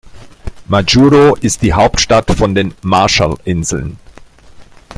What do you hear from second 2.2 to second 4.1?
von den Marshallinseln.